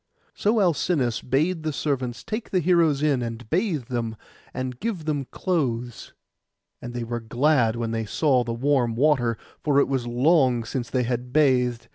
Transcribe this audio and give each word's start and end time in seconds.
So 0.33 0.59
Alcinous 0.59 1.21
bade 1.21 1.61
the 1.61 1.71
servants 1.71 2.23
take 2.23 2.49
the 2.49 2.59
heroes 2.59 3.03
in, 3.03 3.21
and 3.21 3.47
bathe 3.51 3.83
them, 3.83 4.15
and 4.51 4.79
give 4.79 5.05
them 5.05 5.25
clothes. 5.29 6.13
And 6.81 6.95
they 6.95 7.03
were 7.03 7.19
glad 7.19 7.75
when 7.75 7.91
they 7.91 8.05
saw 8.05 8.43
the 8.43 8.51
warm 8.51 8.95
water, 8.95 9.37
for 9.63 9.77
it 9.79 9.87
was 9.87 10.07
long 10.07 10.63
since 10.63 10.89
they 10.89 11.03
had 11.03 11.31
bathed. 11.31 11.87